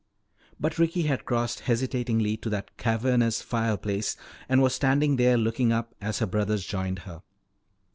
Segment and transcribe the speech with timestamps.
[0.59, 4.17] But Ricky had crossed hesitatingly to that cavernous fireplace
[4.49, 7.21] and was standing there looking up as her brothers joined her.